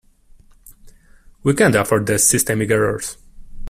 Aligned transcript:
We 1.43 1.53
can't 1.53 1.75
afford 1.75 2.07
these 2.07 2.25
systemic 2.25 2.71
errors. 2.71 3.17